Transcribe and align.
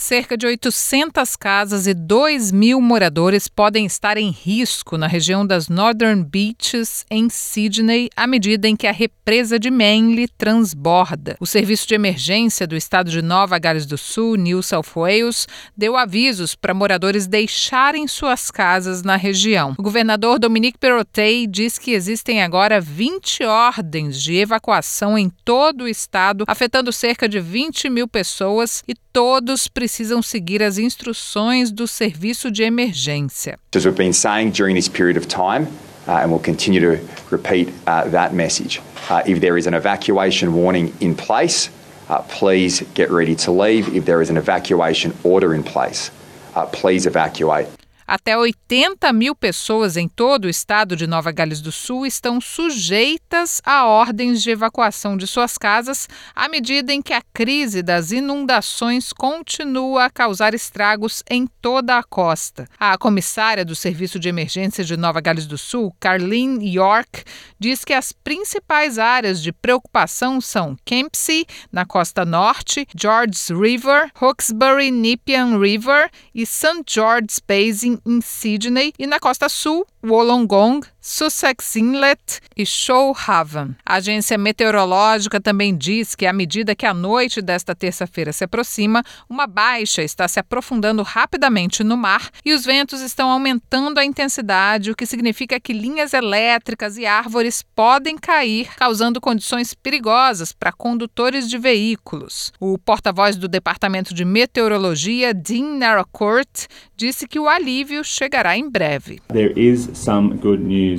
cerca 0.00 0.34
de 0.34 0.46
800 0.46 1.36
casas 1.36 1.86
e 1.86 1.92
2 1.92 2.50
mil 2.50 2.80
moradores 2.80 3.46
podem 3.46 3.84
estar 3.84 4.16
em 4.16 4.30
risco 4.30 4.96
na 4.96 5.06
região 5.06 5.46
das 5.46 5.68
Northern 5.68 6.24
Beaches, 6.24 7.04
em 7.10 7.28
Sydney, 7.28 8.08
à 8.16 8.26
medida 8.26 8.66
em 8.66 8.74
que 8.74 8.86
a 8.86 8.92
represa 8.92 9.58
de 9.58 9.70
Manly 9.70 10.26
transborda. 10.38 11.36
O 11.38 11.46
Serviço 11.46 11.86
de 11.86 11.94
Emergência 11.94 12.66
do 12.66 12.74
estado 12.74 13.10
de 13.10 13.20
Nova 13.20 13.58
Gales 13.58 13.84
do 13.84 13.98
Sul, 13.98 14.36
New 14.36 14.62
South 14.62 14.86
Wales, 14.96 15.46
deu 15.76 15.94
avisos 15.96 16.54
para 16.54 16.72
moradores 16.72 17.26
deixarem 17.26 18.08
suas 18.08 18.50
casas 18.50 19.02
na 19.02 19.16
região. 19.16 19.74
O 19.78 19.82
governador 19.82 20.38
Dominique 20.38 20.78
Perrottet 20.78 21.46
diz 21.46 21.78
que 21.78 21.90
existem 21.90 22.42
agora 22.42 22.80
20 22.80 23.44
ordens 23.44 24.20
de 24.20 24.34
evacuação 24.36 25.18
em 25.18 25.28
todo 25.44 25.84
o 25.84 25.88
estado, 25.88 26.44
afetando 26.48 26.90
cerca 26.90 27.28
de 27.28 27.38
20 27.38 27.90
mil 27.90 28.08
pessoas 28.08 28.82
e 28.88 28.94
todos 29.12 29.68
precisam 29.68 29.89
seguir 30.22 30.62
as 30.62 30.78
instruções 30.78 31.70
do 31.70 31.86
serviço 31.86 32.50
de 32.50 32.62
emergência. 32.62 33.58
As 33.74 33.84
we've 33.84 33.96
been 33.96 34.12
saying 34.12 34.52
during 34.52 34.74
this 34.74 34.88
period 34.88 35.16
of 35.16 35.26
time, 35.26 35.66
uh, 36.06 36.22
and 36.22 36.30
we'll 36.30 36.42
continue 36.42 36.80
to 36.80 36.98
repeat 37.30 37.68
uh, 37.86 38.08
that 38.10 38.32
message. 38.32 38.80
Uh, 39.08 39.22
if 39.26 39.40
there 39.40 39.58
is 39.58 39.66
an 39.66 39.74
evacuation 39.74 40.54
warning 40.54 40.92
in 41.00 41.14
place, 41.14 41.70
uh, 42.08 42.22
please 42.22 42.82
get 42.94 43.10
ready 43.10 43.34
to 43.36 43.50
leave. 43.50 43.88
If 43.94 44.04
there 44.04 44.20
is 44.22 44.30
an 44.30 44.36
evacuation 44.36 45.12
order 45.22 45.54
in 45.54 45.62
place, 45.62 46.10
uh, 46.54 46.66
please 46.66 47.06
evacuate. 47.06 47.66
Até 48.10 48.36
80 48.36 49.12
mil 49.12 49.36
pessoas 49.36 49.96
em 49.96 50.08
todo 50.08 50.46
o 50.46 50.48
estado 50.48 50.96
de 50.96 51.06
Nova 51.06 51.30
Gales 51.30 51.60
do 51.60 51.70
Sul 51.70 52.04
estão 52.04 52.40
sujeitas 52.40 53.62
a 53.64 53.86
ordens 53.86 54.42
de 54.42 54.50
evacuação 54.50 55.16
de 55.16 55.28
suas 55.28 55.56
casas 55.56 56.08
à 56.34 56.48
medida 56.48 56.92
em 56.92 57.00
que 57.00 57.12
a 57.12 57.22
crise 57.32 57.84
das 57.84 58.10
inundações 58.10 59.12
continua 59.12 60.06
a 60.06 60.10
causar 60.10 60.54
estragos 60.54 61.22
em 61.30 61.46
toda 61.62 61.98
a 61.98 62.02
costa. 62.02 62.66
A 62.80 62.98
comissária 62.98 63.64
do 63.64 63.76
Serviço 63.76 64.18
de 64.18 64.28
Emergência 64.28 64.82
de 64.82 64.96
Nova 64.96 65.20
Gales 65.20 65.46
do 65.46 65.56
Sul, 65.56 65.94
Carlene 66.00 66.74
York, 66.74 67.22
diz 67.60 67.84
que 67.84 67.92
as 67.92 68.10
principais 68.10 68.98
áreas 68.98 69.40
de 69.40 69.52
preocupação 69.52 70.40
são 70.40 70.76
Kempsey, 70.84 71.46
na 71.70 71.86
costa 71.86 72.24
norte, 72.24 72.88
Georges 72.92 73.50
River, 73.50 74.10
Hawkesbury 74.20 74.90
Nepean 74.90 75.60
River 75.60 76.10
e 76.34 76.44
St. 76.44 76.82
George's 76.88 77.38
Basin 77.38 77.99
em 78.06 78.20
Sydney 78.20 78.92
e 78.98 79.06
na 79.06 79.18
costa 79.18 79.48
sul, 79.48 79.86
Wollongong, 80.04 80.80
Sussex 81.00 81.76
Inlet 81.76 82.40
e 82.56 82.66
Shoal 82.66 83.16
Haven. 83.26 83.74
A 83.86 83.94
agência 83.94 84.36
meteorológica 84.36 85.40
também 85.40 85.74
diz 85.74 86.14
que, 86.14 86.26
à 86.26 86.32
medida 86.32 86.74
que 86.74 86.84
a 86.84 86.92
noite 86.92 87.40
desta 87.40 87.74
terça-feira 87.74 88.32
se 88.32 88.44
aproxima, 88.44 89.02
uma 89.28 89.46
baixa 89.46 90.02
está 90.02 90.28
se 90.28 90.38
aprofundando 90.38 91.02
rapidamente 91.02 91.82
no 91.82 91.96
mar 91.96 92.28
e 92.44 92.52
os 92.52 92.64
ventos 92.64 93.00
estão 93.00 93.30
aumentando 93.30 93.98
a 93.98 94.04
intensidade, 94.04 94.90
o 94.90 94.96
que 94.96 95.06
significa 95.06 95.58
que 95.58 95.72
linhas 95.72 96.12
elétricas 96.12 96.98
e 96.98 97.06
árvores 97.06 97.62
podem 97.74 98.18
cair, 98.18 98.68
causando 98.76 99.20
condições 99.20 99.72
perigosas 99.72 100.52
para 100.52 100.72
condutores 100.72 101.48
de 101.48 101.56
veículos. 101.56 102.52
O 102.60 102.76
porta-voz 102.76 103.36
do 103.36 103.48
Departamento 103.48 104.12
de 104.12 104.24
Meteorologia, 104.24 105.32
Dean 105.32 105.78
Narracourt, 105.78 106.66
disse 106.94 107.26
que 107.26 107.38
o 107.38 107.48
alívio 107.48 108.04
chegará 108.04 108.56
em 108.56 108.68
breve. 108.68 109.20
There 109.32 109.52
is 109.56 109.88
some 109.94 110.34
good 110.36 110.62
news. 110.62 110.89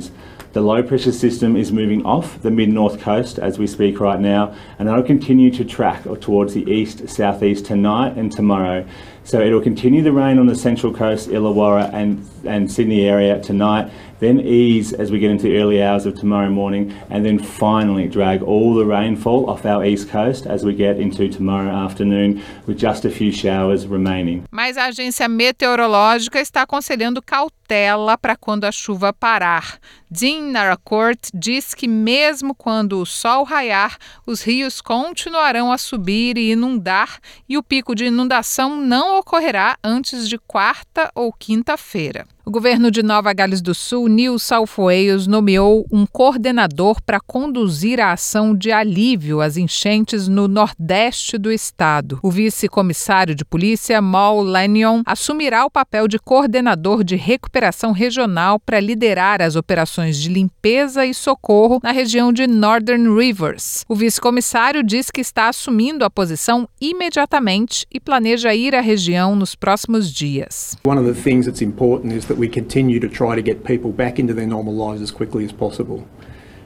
The 0.52 0.60
low 0.60 0.82
pressure 0.82 1.12
system 1.12 1.56
is 1.56 1.72
moving 1.72 2.04
off 2.04 2.40
the 2.42 2.50
mid 2.50 2.68
north 2.68 3.00
coast 3.00 3.38
as 3.38 3.58
we 3.58 3.66
speak 3.66 4.00
right 4.00 4.20
now, 4.20 4.54
and 4.78 4.88
it'll 4.88 5.02
continue 5.02 5.50
to 5.52 5.64
track 5.64 6.04
towards 6.20 6.52
the 6.54 6.70
east 6.70 7.08
southeast 7.08 7.64
tonight 7.64 8.16
and 8.16 8.30
tomorrow. 8.30 8.86
So 9.24 9.40
it'll 9.40 9.60
continue 9.60 10.02
the 10.02 10.12
rain 10.12 10.38
on 10.38 10.46
the 10.46 10.54
central 10.54 10.92
coast, 10.92 11.28
Illawarra, 11.28 11.92
and, 11.92 12.28
and 12.44 12.70
Sydney 12.70 13.06
area 13.06 13.40
tonight, 13.40 13.90
then 14.18 14.40
ease 14.40 14.92
as 14.92 15.10
we 15.10 15.18
get 15.18 15.30
into 15.30 15.44
the 15.44 15.58
early 15.58 15.82
hours 15.82 16.06
of 16.06 16.14
tomorrow 16.14 16.50
morning, 16.50 16.92
and 17.10 17.24
then 17.24 17.38
finally 17.38 18.08
drag 18.08 18.42
all 18.42 18.74
the 18.74 18.84
rainfall 18.84 19.48
off 19.48 19.64
our 19.64 19.84
east 19.84 20.08
coast 20.08 20.46
as 20.46 20.64
we 20.64 20.74
get 20.74 20.98
into 20.98 21.28
tomorrow 21.28 21.70
afternoon, 21.70 22.42
with 22.66 22.78
just 22.78 23.04
a 23.04 23.10
few 23.10 23.32
showers 23.32 23.86
remaining. 23.86 24.44
Mas 24.50 24.76
a 24.76 24.86
agência 24.86 25.28
meteorológica 25.28 26.40
está 26.40 26.62
aconselhando 26.62 27.22
cautela 27.22 28.18
para 28.18 28.36
quando 28.36 28.64
a 28.64 28.72
chuva 28.72 29.12
parar. 29.12 29.78
Dean 30.10 30.52
Naracourt 30.52 31.30
diz 31.32 31.74
que 31.74 31.88
mesmo 31.88 32.54
quando 32.54 33.00
o 33.00 33.06
sol 33.06 33.44
raiar, 33.44 33.96
os 34.26 34.42
rios 34.42 34.80
continuarão 34.80 35.72
a 35.72 35.78
subir 35.78 36.36
e 36.36 36.52
inundar, 36.52 37.18
e 37.48 37.56
o 37.56 37.62
pico 37.62 37.94
de 37.94 38.04
inundação 38.04 38.76
não 38.76 39.11
ocorrerá 39.18 39.76
antes 39.82 40.28
de 40.28 40.38
quarta 40.38 41.10
ou 41.14 41.32
quinta-feira. 41.32 42.26
O 42.44 42.50
governo 42.50 42.90
de 42.90 43.04
Nova 43.04 43.32
Gales 43.32 43.62
do 43.62 43.72
Sul, 43.72 44.08
South 44.36 44.70
Wales, 44.76 45.28
nomeou 45.28 45.86
um 45.92 46.04
coordenador 46.04 47.00
para 47.00 47.20
conduzir 47.20 48.00
a 48.00 48.10
ação 48.10 48.52
de 48.52 48.72
alívio 48.72 49.40
às 49.40 49.56
enchentes 49.56 50.26
no 50.26 50.48
nordeste 50.48 51.38
do 51.38 51.52
estado. 51.52 52.18
O 52.20 52.32
vice-comissário 52.32 53.32
de 53.32 53.44
polícia, 53.44 54.02
Mal 54.02 54.42
Lanyon, 54.42 55.02
assumirá 55.06 55.64
o 55.64 55.70
papel 55.70 56.08
de 56.08 56.18
coordenador 56.18 57.04
de 57.04 57.14
recuperação 57.14 57.92
regional 57.92 58.58
para 58.58 58.80
liderar 58.80 59.40
as 59.40 59.54
operações 59.54 60.16
de 60.16 60.28
limpeza 60.28 61.06
e 61.06 61.14
socorro 61.14 61.78
na 61.80 61.92
região 61.92 62.32
de 62.32 62.48
Northern 62.48 63.08
Rivers. 63.16 63.84
O 63.88 63.94
vice-comissário 63.94 64.82
diz 64.82 65.12
que 65.12 65.20
está 65.20 65.48
assumindo 65.48 66.04
a 66.04 66.10
posição 66.10 66.68
imediatamente 66.80 67.86
e 67.88 68.00
planeja 68.00 68.52
ir 68.52 68.74
à 68.74 68.80
região 68.80 69.36
nos 69.36 69.54
próximos 69.54 70.12
dias. 70.12 70.76
One 70.84 71.00
of 71.00 71.08
the 71.08 71.22
things 71.22 71.46
that's 71.46 71.62
important 71.62 72.12
is 72.12 72.31
that 72.32 72.38
we 72.38 72.48
continue 72.48 72.98
to 72.98 73.10
try 73.10 73.34
to 73.36 73.42
get 73.42 73.62
people 73.62 73.92
back 73.92 74.18
into 74.18 74.32
their 74.32 74.46
normal 74.46 74.72
lives 74.72 75.02
as 75.02 75.10
quickly 75.10 75.44
as 75.44 75.52
possible. 75.52 76.08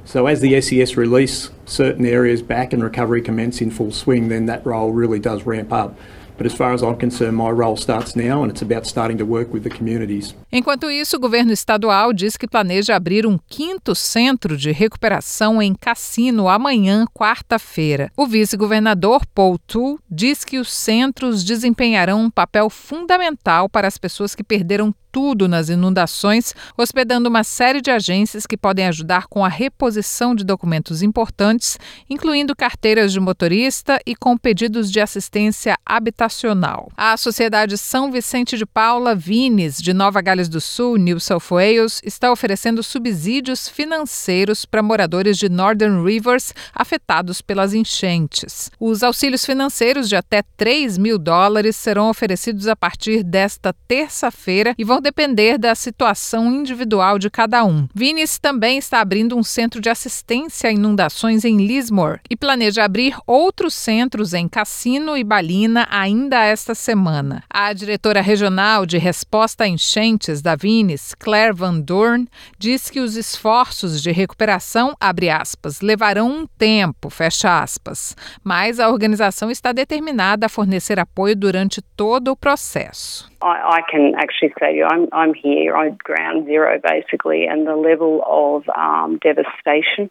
So 0.05 0.29
as 0.29 0.41
the 0.41 0.61
SES 0.61 0.97
release 0.97 1.51
certain 1.65 2.07
areas 2.07 2.41
back 2.41 2.73
and 2.73 2.85
recovery 2.85 3.21
commence 3.21 3.61
in 3.61 3.73
full 3.73 3.91
swing, 3.91 4.29
then 4.29 4.47
that 4.47 4.65
role 4.65 4.93
really 4.93 5.19
does 5.19 5.45
ramp 5.45 5.73
up. 5.73 5.99
But 6.37 6.47
as 6.47 6.53
far 6.53 6.73
as 6.73 6.83
I'm 6.83 6.97
concerned, 6.97 7.37
my 7.37 7.51
role 7.51 7.77
starts 7.77 8.15
now 8.15 8.43
and 8.43 8.53
it's 8.53 8.63
about 8.63 8.87
starting 8.87 9.17
to 9.19 9.25
work 9.25 9.53
with 9.53 9.65
the 9.65 9.71
communities. 9.71 10.35
Enquanto 10.53 10.91
isso, 10.91 11.17
o 11.17 11.19
governo 11.19 11.53
estadual 11.53 12.13
diz 12.13 12.37
que 12.37 12.47
planeja 12.47 12.95
abrir 12.95 13.27
um 13.27 13.39
quinto 13.49 13.95
centro 13.95 14.57
de 14.57 14.71
recuperação 14.71 15.63
em 15.63 15.75
Cassino 15.75 16.47
amanhã, 16.49 17.07
quarta-feira. 17.13 18.13
O 18.17 18.27
vice-governador 18.27 19.27
Paul 19.35 19.59
Tu 19.67 19.99
diz 20.11 20.45
que 20.45 20.59
os 20.59 20.73
centros 20.73 21.43
desempenharão 21.43 22.21
um 22.21 22.31
papel 22.31 22.69
fundamental 22.69 23.69
para 23.69 23.89
as 23.89 23.97
pessoas 23.97 24.35
que 24.35 24.45
perderam 24.45 24.95
tudo 25.17 25.49
nas 25.49 25.71
inundações, 25.71 26.55
hospedando 26.77 27.31
uma 27.31 27.43
série 27.43 27.81
de 27.81 27.91
agências 27.91 28.47
que 28.47 28.55
podem 28.55 28.87
ajudar 28.87 29.29
com 29.29 29.43
a 29.43 29.49
reposição 29.49 30.35
de 30.35 30.45
documentos 30.45 31.01
importantes, 31.01 31.79
incluindo 32.11 32.55
carteiras 32.55 33.15
de 33.15 33.19
motorista 33.19 33.99
e 34.05 34.15
com 34.15 34.37
pedidos 34.37 34.93
de 34.93 35.01
assistência 35.01 35.75
habitacional. 35.87 36.93
A 36.95 37.17
Sociedade 37.17 37.79
São 37.79 38.13
Vicente 38.13 38.59
de 38.59 38.67
Paula 38.67 39.15
Vines, 39.15 39.79
de 39.79 39.95
Nova 39.95 40.21
Gales 40.21 40.51
do 40.51 40.61
Sul, 40.61 40.99
New 40.99 41.19
South 41.19 41.49
Wales, 41.51 42.03
está 42.05 42.31
oferecendo 42.31 42.83
subsídios 42.83 43.71
financeiros 43.71 44.67
para 44.67 44.83
moradores 44.83 45.39
de 45.39 45.49
Northern 45.49 46.05
Rivers 46.05 46.53
afetados 46.75 47.41
pelas 47.41 47.73
enchentes. 47.73 48.71
Os 48.79 49.03
auxílios 49.03 49.47
financeiros 49.47 50.11
de 50.11 50.15
até 50.15 50.43
3 50.59 50.99
mil 50.99 51.19
dólares 51.19 51.75
serão 51.75 52.11
oferecidos 52.11 52.69
a 52.69 52.77
partir 52.77 53.25
desta 53.25 53.73
terça-feira 53.89 54.75
e 54.77 54.85
vão 54.85 55.06
depender 55.07 55.57
da 55.57 55.73
situação 55.77 56.53
individual 56.53 57.17
de 57.17 57.31
cada 57.31 57.65
um. 57.65 57.87
Vinis 57.95 58.41
também 58.41 58.77
está 58.77 59.01
abrindo 59.01 59.37
um 59.37 59.43
centro 59.45 59.81
de 59.81 59.89
assistência 59.89 60.69
a 60.69 60.73
inundações 60.73 61.45
em 61.45 61.65
Lismore 61.65 62.19
e 62.29 62.37
planeja 62.37 62.83
abrir 62.83 63.17
outros 63.25 63.75
centros 63.75 64.35
em 64.35 64.49
Cassino 64.49 65.17
e 65.17 65.23
Balina 65.23 65.87
ainda 65.89 66.43
esta 66.43 66.75
semana. 66.75 67.45
A 67.49 67.73
diretora 67.73 68.21
regional 68.21 68.85
de 68.85 68.99
resposta 68.99 69.63
a 69.63 69.69
enchentes 69.69 70.43
da 70.43 70.57
Vinis, 70.57 71.15
Claire 71.15 71.55
Van 71.55 71.79
Dorn, 71.79 72.27
diz 72.59 72.91
que 72.91 72.99
os 72.99 73.15
esforços 73.15 74.03
de 74.03 74.11
recuperação, 74.11 74.97
aspas, 75.01 75.81
levarão 75.81 76.29
um 76.29 76.47
tempo, 76.59 77.09
aspas, 77.45 78.17
mas 78.43 78.81
a 78.81 78.89
organização 78.89 79.53
está 79.53 79.71
determinada 79.71 80.47
a 80.47 80.49
fornecer 80.49 80.99
apoio 80.99 81.37
durante 81.37 81.81
todo 81.97 82.33
o 82.33 82.37
processo. 82.37 83.31
I, 83.43 83.79
I, 83.79 83.83
can 83.83 84.15
actually 84.17 84.53
say 84.59 84.83
I'm, 84.87 85.09
I'm 85.13 85.35
here 85.35 85.77
on 85.77 85.99
ground 86.03 86.47
zero 86.47 86.81
basically, 86.83 87.47
and 87.47 87.67
the 87.67 87.77
level 87.77 88.23
of 88.27 88.69
um, 88.69 89.19
devastation 89.23 90.11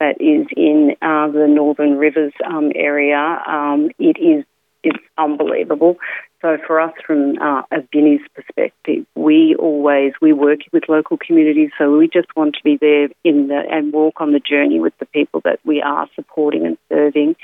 that 0.00 0.20
is 0.20 0.46
in 0.56 0.96
uh, 1.02 1.28
the 1.28 1.46
Northern 1.48 1.96
Rivers 1.96 2.32
um, 2.44 2.72
area, 2.74 3.42
um, 3.46 3.90
it 3.98 4.18
is 4.18 4.44
it's 4.84 5.02
unbelievable. 5.16 5.96
So 6.42 6.58
for 6.66 6.78
us, 6.78 6.92
from 7.06 7.38
uh, 7.38 7.62
a 7.70 7.80
Guinea's 7.90 8.20
perspective, 8.34 9.06
we 9.14 9.56
always 9.58 10.12
we 10.20 10.34
work 10.34 10.60
with 10.72 10.84
local 10.88 11.16
communities. 11.16 11.70
So 11.78 11.96
we 11.96 12.06
just 12.06 12.28
want 12.36 12.56
to 12.56 12.62
be 12.62 12.76
there 12.76 13.08
in 13.24 13.48
the 13.48 13.62
and 13.70 13.92
walk 13.92 14.20
on 14.20 14.32
the 14.32 14.40
journey 14.40 14.78
with 14.78 14.92
the 14.98 15.06
people 15.06 15.40
that 15.44 15.60
we 15.64 15.80
are 15.80 16.06
supporting 16.14 16.66
and 16.66 16.78
serving. 16.90 17.36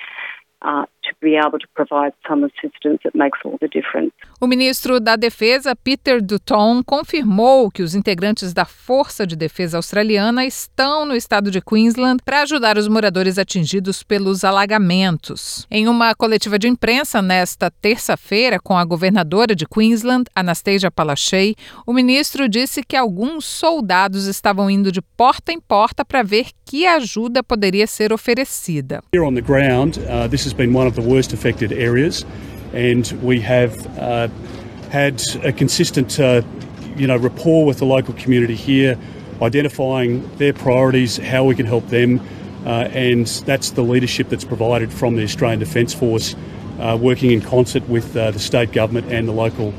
Uh, 0.63 0.85
to 1.11 1.17
be 1.21 1.37
able 1.37 1.59
to 1.59 1.67
provide 1.75 2.15
some 2.27 2.47
assistance 2.47 3.01
that 3.03 3.17
makes 3.17 3.39
all 3.45 3.59
the 3.61 3.69
difference. 3.69 4.13
O 4.41 4.47
ministro 4.47 5.01
da 5.01 5.17
Defesa, 5.17 5.75
Peter 5.77 6.23
Dutton, 6.23 6.83
confirmou 6.85 7.71
que 7.71 7.83
os 7.83 7.95
integrantes 7.95 8.53
da 8.53 8.65
Força 8.65 9.27
de 9.27 9.37
Defesa 9.37 9.77
Australiana 9.77 10.45
estão 10.45 11.05
no 11.05 11.15
estado 11.15 11.51
de 11.51 11.61
Queensland 11.61 12.23
para 12.25 12.43
ajudar 12.43 12.79
os 12.79 12.89
moradores 12.89 13.39
atingidos 13.39 14.03
pelos 14.03 14.45
alagamentos. 14.45 15.67
Em 15.71 15.89
uma 15.89 16.15
coletiva 16.15 16.59
de 16.59 16.69
imprensa 16.69 17.21
nesta 17.21 17.71
terça-feira 17.71 18.59
com 18.59 18.77
a 18.77 18.85
governadora 18.85 19.55
de 19.55 19.67
Queensland, 19.67 20.25
Anastasia 20.35 20.91
Palaszczuk, 20.91 21.57
o 21.87 21.93
ministro 21.93 22.49
disse 22.49 22.83
que 22.83 22.97
alguns 22.97 23.45
soldados 23.45 24.27
estavam 24.27 24.71
indo 24.71 24.93
de 24.93 25.03
porta 25.03 25.53
em 25.53 25.61
porta 25.61 26.05
para 26.05 26.23
ver 26.23 26.47
que 26.65 26.87
ajuda 26.87 27.43
poderia 27.43 27.87
ser 27.87 28.13
oferecida. 28.13 29.03
Here 29.13 29.25
on 29.25 29.35
the 29.35 29.41
ground, 29.41 29.99
uh, 29.99 30.29
this 30.29 30.47
has 30.47 30.53
been 30.53 30.75
one 30.75 30.87
of 30.87 31.00
the 31.01 31.09
worst 31.09 31.33
affected 31.33 31.73
areas, 31.73 32.25
and 32.73 33.11
we 33.23 33.41
have 33.41 33.75
uh, 33.99 34.29
had 34.91 35.21
a 35.43 35.53
consistent, 35.53 36.19
uh, 36.21 36.43
you 36.97 37.07
know, 37.07 37.17
rapport 37.17 37.65
with 37.65 37.79
the 37.79 37.87
local 37.87 38.15
community 38.15 38.55
here, 38.55 38.99
identifying 39.41 40.29
their 40.37 40.53
priorities, 40.53 41.17
how 41.17 41.45
we 41.45 41.55
can 41.55 41.67
help 41.67 41.87
them, 41.89 42.21
uh, 42.67 42.89
and 42.93 43.27
that's 43.47 43.71
the 43.71 43.83
leadership 43.83 44.29
that's 44.29 44.45
provided 44.45 44.93
from 44.93 45.17
the 45.17 45.23
Australian 45.23 45.59
Defence 45.59 45.95
Force, 45.95 46.37
uh, 46.79 46.99
working 47.01 47.31
in 47.31 47.41
concert 47.41 47.89
with 47.89 48.17
uh, 48.17 48.31
the 48.31 48.39
state 48.39 48.73
government 48.73 49.11
and 49.11 49.27
the 49.27 49.33
local 49.33 49.73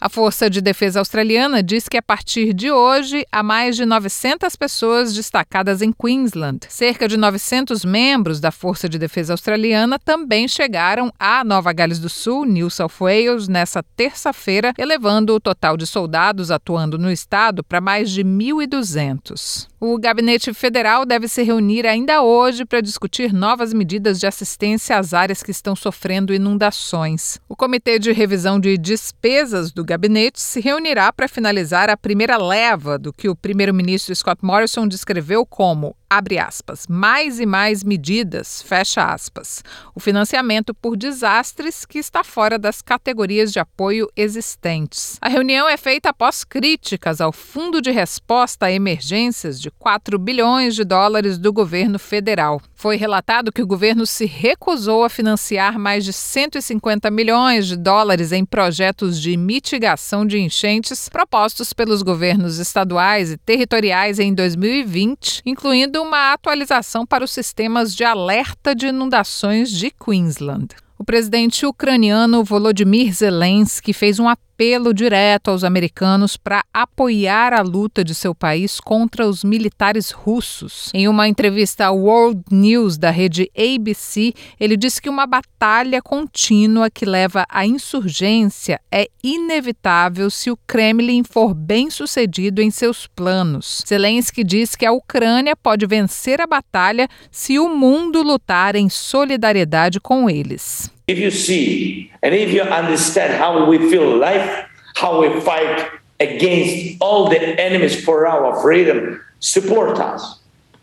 A 0.00 0.08
Força 0.08 0.50
de 0.50 0.60
Defesa 0.60 0.98
Australiana 0.98 1.62
diz 1.62 1.88
que 1.88 1.96
a 1.96 2.02
partir 2.02 2.52
de 2.52 2.70
hoje 2.70 3.24
há 3.32 3.42
mais 3.42 3.74
de 3.74 3.86
900 3.86 4.54
pessoas 4.56 5.14
destacadas 5.14 5.80
em 5.80 5.90
Queensland. 5.90 6.60
Cerca 6.68 7.08
de 7.08 7.16
900 7.16 7.84
membros 7.84 8.40
da 8.40 8.50
Força 8.50 8.88
de 8.88 8.98
Defesa 8.98 9.32
Australiana 9.32 9.98
também 9.98 10.46
chegaram 10.46 11.10
a 11.18 11.42
Nova 11.42 11.72
Gales 11.72 11.98
do 11.98 12.08
Sul, 12.08 12.44
New 12.44 12.68
South 12.68 12.92
Wales, 13.00 13.48
nessa 13.48 13.82
terça-feira, 13.82 14.74
elevando 14.76 15.34
o 15.34 15.40
total 15.40 15.76
de 15.76 15.86
soldados 15.86 16.50
atuando 16.50 16.98
no 16.98 17.10
estado 17.10 17.64
para 17.64 17.80
mais 17.80 18.10
de 18.10 18.22
1.200. 18.22 19.68
O 19.78 19.98
Gabinete 19.98 20.54
Federal 20.54 21.04
deve 21.04 21.28
se 21.28 21.42
reunir 21.42 21.86
ainda 21.86 22.22
hoje 22.22 22.64
para 22.64 22.80
discutir 22.80 23.30
novas 23.30 23.74
medidas 23.74 24.18
de 24.18 24.26
assistência 24.26 24.96
às 24.96 25.12
áreas 25.12 25.42
que 25.42 25.50
estão 25.50 25.76
sofrendo 25.76 26.32
inundações. 26.32 27.38
O 27.46 27.54
Comitê 27.54 27.98
de 27.98 28.10
Revisão 28.10 28.58
de 28.58 28.78
Despesas 28.78 29.72
do 29.72 29.84
gabinete 29.84 30.40
se 30.40 30.60
reunirá 30.60 31.12
para 31.12 31.28
finalizar 31.28 31.90
a 31.90 31.96
primeira 31.96 32.38
leva 32.38 32.98
do 32.98 33.12
que 33.12 33.28
o 33.28 33.36
primeiro-ministro 33.36 34.16
Scott 34.16 34.42
Morrison 34.42 34.88
descreveu 34.88 35.44
como 35.44 35.94
abre 36.08 36.38
aspas, 36.38 36.86
mais 36.88 37.40
e 37.40 37.46
mais 37.46 37.82
medidas, 37.82 38.62
fecha 38.62 39.04
aspas, 39.04 39.62
o 39.94 40.00
financiamento 40.00 40.72
por 40.72 40.96
desastres 40.96 41.84
que 41.84 41.98
está 41.98 42.22
fora 42.22 42.58
das 42.58 42.80
categorias 42.80 43.52
de 43.52 43.58
apoio 43.58 44.08
existentes. 44.16 45.18
A 45.20 45.28
reunião 45.28 45.68
é 45.68 45.76
feita 45.76 46.10
após 46.10 46.44
críticas 46.44 47.20
ao 47.20 47.32
Fundo 47.32 47.82
de 47.82 47.90
Resposta 47.90 48.66
a 48.66 48.72
Emergências 48.72 49.60
de 49.60 49.70
4 49.70 50.18
bilhões 50.18 50.74
de 50.74 50.84
dólares 50.84 51.38
do 51.38 51.52
governo 51.52 51.98
federal. 51.98 52.60
Foi 52.74 52.96
relatado 52.96 53.50
que 53.50 53.62
o 53.62 53.66
governo 53.66 54.06
se 54.06 54.26
recusou 54.26 55.02
a 55.02 55.08
financiar 55.08 55.78
mais 55.78 56.04
de 56.04 56.12
150 56.12 57.10
milhões 57.10 57.66
de 57.66 57.76
dólares 57.76 58.32
em 58.32 58.44
projetos 58.44 59.20
de 59.20 59.36
mitigação 59.36 60.24
de 60.24 60.38
enchentes 60.38 61.08
propostos 61.08 61.72
pelos 61.72 62.02
governos 62.02 62.58
estaduais 62.58 63.32
e 63.32 63.36
territoriais 63.36 64.18
em 64.18 64.32
2020, 64.32 65.42
incluindo 65.44 65.95
uma 65.98 66.32
atualização 66.32 67.06
para 67.06 67.24
os 67.24 67.30
sistemas 67.30 67.94
de 67.94 68.04
alerta 68.04 68.74
de 68.74 68.86
inundações 68.88 69.70
de 69.70 69.90
Queensland. 69.90 70.68
O 70.98 71.04
presidente 71.04 71.66
ucraniano 71.66 72.42
Volodymyr 72.42 73.12
Zelensky 73.12 73.92
fez 73.92 74.18
um 74.18 74.28
apelo 74.28 74.45
apelo 74.56 74.94
direto 74.94 75.50
aos 75.50 75.62
americanos 75.62 76.38
para 76.38 76.64
apoiar 76.72 77.52
a 77.52 77.60
luta 77.60 78.02
de 78.02 78.14
seu 78.14 78.34
país 78.34 78.80
contra 78.80 79.28
os 79.28 79.44
militares 79.44 80.10
russos. 80.10 80.90
Em 80.94 81.06
uma 81.06 81.28
entrevista 81.28 81.84
ao 81.84 81.98
World 81.98 82.42
News 82.50 82.96
da 82.96 83.10
rede 83.10 83.50
ABC, 83.54 84.32
ele 84.58 84.74
disse 84.78 85.02
que 85.02 85.10
uma 85.10 85.26
batalha 85.26 86.00
contínua 86.00 86.88
que 86.88 87.04
leva 87.04 87.44
à 87.50 87.66
insurgência 87.66 88.80
é 88.90 89.10
inevitável 89.22 90.30
se 90.30 90.50
o 90.50 90.56
Kremlin 90.66 91.22
for 91.22 91.52
bem 91.52 91.90
sucedido 91.90 92.62
em 92.62 92.70
seus 92.70 93.06
planos. 93.06 93.82
Zelensky 93.86 94.42
diz 94.42 94.74
que 94.74 94.86
a 94.86 94.92
Ucrânia 94.92 95.54
pode 95.54 95.86
vencer 95.86 96.40
a 96.40 96.46
batalha 96.46 97.08
se 97.30 97.58
o 97.58 97.68
mundo 97.68 98.22
lutar 98.22 98.74
em 98.74 98.88
solidariedade 98.88 100.00
com 100.00 100.30
eles. 100.30 100.95
If 101.06 101.18
you 101.18 101.30
see 101.30 102.10
and 102.22 102.34
if 102.34 102.50
you 102.52 102.62
understand 102.62 103.34
how 103.34 103.64
we 103.66 103.78
feel 103.90 104.16
life, 104.16 104.66
how 104.96 105.20
we 105.20 105.40
fight 105.40 105.88
against 106.18 106.96
all 107.00 107.28
the 107.28 107.38
enemies 107.38 108.04
for 108.04 108.26
our 108.26 108.60
freedom, 108.60 109.22
support 109.38 109.98
us. 109.98 110.40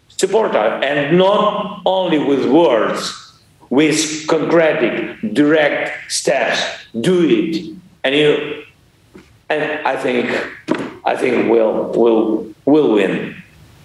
Support 0.07 0.55
us. 0.55 0.83
And 0.83 1.17
not 1.17 1.81
only 1.85 2.19
with 2.19 2.49
words, 2.49 3.33
with 3.69 4.27
concrete, 4.27 5.33
direct 5.33 6.11
steps. 6.11 6.61
Do 7.01 7.27
it. 7.27 7.75
And 8.05 8.15
you 8.15 8.63
and 9.49 9.85
I 9.85 9.97
think 9.97 10.29
I 11.03 11.17
think 11.17 11.51
we'll 11.51 11.91
we'll 11.91 12.53
we'll 12.65 12.93
win. 12.93 13.35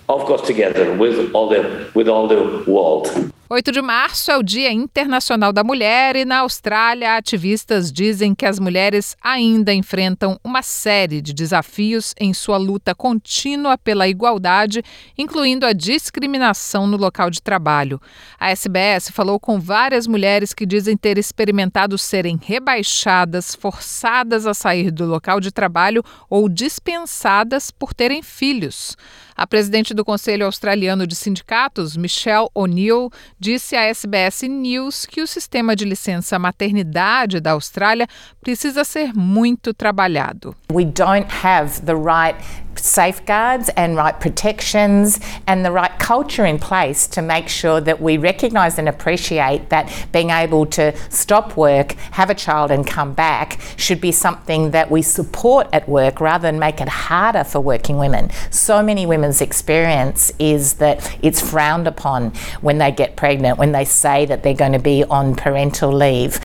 Of 0.09 0.25
course 0.27 0.47
together 0.47 0.95
with 0.95 1.35
all 1.35 1.49
the 1.49 1.91
with 1.95 2.09
all 2.09 2.29
the 2.29 2.65
world. 2.67 3.33
8 3.51 3.73
de 3.73 3.81
março 3.81 4.31
é 4.31 4.37
o 4.37 4.43
Dia 4.43 4.71
Internacional 4.71 5.55
da 5.55 5.65
Mulher 5.65 6.17
e 6.17 6.27
na 6.27 6.41
Austrália, 6.41 7.17
ativistas 7.17 7.91
dizem 7.91 8.35
que 8.35 8.45
as 8.45 8.59
mulheres 8.59 9.17
ainda 9.23 9.73
enfrentam 9.73 10.39
uma 10.45 10.61
série 10.61 11.23
de 11.23 11.33
desafios 11.33 12.15
em 12.21 12.35
sua 12.35 12.59
luta 12.59 12.95
contínua 12.95 13.79
pela 13.79 14.07
igualdade, 14.07 14.83
incluindo 15.17 15.65
a 15.65 15.73
discriminação 15.73 16.87
no 16.87 16.99
local 16.99 17.31
de 17.31 17.41
trabalho. 17.41 17.99
A 18.39 18.51
SBS 18.51 19.09
falou 19.09 19.41
com 19.41 19.59
várias 19.59 20.07
mulheres 20.07 20.53
que 20.53 20.67
dizem 20.67 20.95
ter 20.95 21.17
experimentado 21.17 21.97
serem 21.97 22.39
rebaixadas, 22.43 23.55
forçadas 23.55 24.47
a 24.47 24.53
sair 24.53 24.91
do 24.91 25.07
local 25.07 25.41
de 25.41 25.51
trabalho 25.51 26.05
ou 26.29 26.51
dispensadas 26.51 27.71
por 27.71 27.95
terem 27.95 28.23
filhos. 28.23 28.95
A 29.39 29.47
presidente 29.47 29.95
do 29.95 30.05
Conselho 30.05 30.47
Australiano 30.47 31.07
de 31.07 31.15
Sindicatos, 31.15 31.97
Michelle 31.97 32.49
O'Neill, 32.53 33.09
disse 33.39 33.77
à 33.77 33.83
SBS 33.83 34.49
News 34.49 35.07
que 35.07 35.23
o 35.23 35.29
sistema 35.29 35.77
de 35.77 35.85
licença 35.85 36.41
maternidade 36.41 37.39
da 37.39 37.53
Austrália 37.53 38.09
precisa 38.41 38.83
ser 38.83 39.15
muito 39.15 39.73
trabalhado. 39.73 40.57
We 40.73 40.85
don't 40.85 41.29
have 41.45 41.83
the 41.83 41.95
right 41.95 42.37
safeguards 42.79 43.69
and 43.71 43.97
right 43.97 44.19
protections 44.19 45.21
and 45.47 45.65
the 45.65 45.71
right 45.71 45.99
culture 45.99 46.45
in 46.45 46.59
place 46.59 47.07
to 47.09 47.23
make 47.23 47.49
sure 47.49 47.81
that 47.81 48.01
we 48.01 48.17
recognise 48.19 48.79
and 48.79 48.89
appreciate 48.89 49.69
that 49.71 49.93
being 50.13 50.31
able 50.31 50.67
to 50.67 50.97
stop 51.11 51.57
work, 51.57 51.93
have 52.13 52.31
a 52.31 52.35
child, 52.35 52.71
and 52.71 52.87
come 52.87 53.13
back 53.13 53.61
should 53.77 54.01
be 54.01 54.13
something 54.13 54.71
that 54.71 54.91
we 54.91 55.03
support 55.03 55.67
at 55.73 55.89
work 55.89 56.21
rather 56.21 56.49
than 56.49 56.59
make 56.59 56.81
it 56.81 56.89
harder 56.89 57.45
for 57.45 57.61
working 57.61 57.99
women. 57.99 58.31
So 58.51 58.83
many 58.83 59.07
women's 59.07 59.41
experience 59.41 60.33
is 60.39 60.75
that 60.75 61.19
it's 61.23 61.41
frowned 61.41 61.87
upon 61.87 62.33
when 62.61 62.79
they 62.79 62.91
get 62.91 63.17
pregnant, 63.17 63.59
when 63.59 63.73
they 63.73 63.85
say 63.85 64.27
that 64.27 64.43
they're 64.43 64.55
going 64.55 64.73
to 64.73 64.79
be 64.79 65.05
on 65.05 65.35
parental 65.35 65.93
leave. 65.93 66.41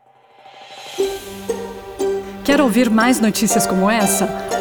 Quer 2.45 2.61
ouvir 2.61 2.91
mais 2.91 3.21
notícias 3.21 3.67
como 3.69 3.89
essa? 3.89 4.52